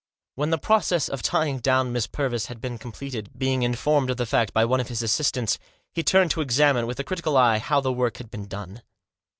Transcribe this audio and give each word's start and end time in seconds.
When 0.33 0.49
the 0.49 0.57
process 0.57 1.09
of 1.09 1.21
tying 1.21 1.59
down 1.59 1.93
Miss 1.93 2.07
Purvis 2.07 2.47
had 2.47 2.59
been 2.59 2.79
completed, 2.79 3.29
being 3.37 3.61
informed 3.61 4.09
of 4.09 4.17
the 4.17 4.25
fact 4.25 4.51
by 4.51 4.65
one 4.65 4.79
of 4.79 4.87
his 4.87 5.03
assistants, 5.03 5.59
he 5.93 6.01
turned 6.01 6.31
to 6.31 6.41
examine, 6.41 6.87
with 6.87 6.99
a 6.99 7.03
critical 7.03 7.37
eye, 7.37 7.59
how 7.59 7.81
the 7.81 7.93
work 7.93 8.17
had 8.17 8.31
been 8.31 8.47
done. 8.47 8.81